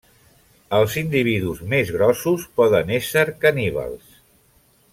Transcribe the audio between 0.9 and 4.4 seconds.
individus més grossos poden ésser caníbals.